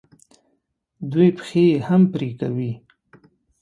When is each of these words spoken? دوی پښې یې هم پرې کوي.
دوی 1.11 1.29
پښې 1.37 1.61
یې 1.71 1.77
هم 1.87 2.01
پرې 2.13 2.29
کوي. 2.39 2.71